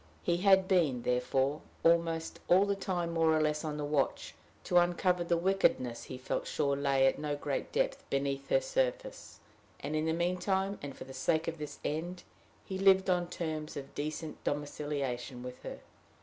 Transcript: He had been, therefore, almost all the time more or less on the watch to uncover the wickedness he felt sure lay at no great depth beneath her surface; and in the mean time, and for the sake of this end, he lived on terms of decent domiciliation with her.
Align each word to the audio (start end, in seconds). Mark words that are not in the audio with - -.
He 0.23 0.37
had 0.37 0.67
been, 0.67 1.03
therefore, 1.03 1.61
almost 1.83 2.39
all 2.47 2.65
the 2.65 2.73
time 2.75 3.11
more 3.13 3.37
or 3.37 3.39
less 3.39 3.63
on 3.63 3.77
the 3.77 3.85
watch 3.85 4.33
to 4.63 4.77
uncover 4.79 5.23
the 5.23 5.37
wickedness 5.37 6.05
he 6.05 6.17
felt 6.17 6.47
sure 6.47 6.75
lay 6.75 7.05
at 7.05 7.19
no 7.19 7.35
great 7.35 7.71
depth 7.71 8.03
beneath 8.09 8.49
her 8.49 8.61
surface; 8.61 9.41
and 9.79 9.95
in 9.95 10.05
the 10.05 10.13
mean 10.13 10.37
time, 10.37 10.79
and 10.81 10.97
for 10.97 11.03
the 11.03 11.13
sake 11.13 11.47
of 11.47 11.59
this 11.59 11.77
end, 11.85 12.23
he 12.65 12.79
lived 12.79 13.11
on 13.11 13.27
terms 13.29 13.77
of 13.77 13.93
decent 13.93 14.43
domiciliation 14.43 15.43
with 15.43 15.61
her. 15.61 15.81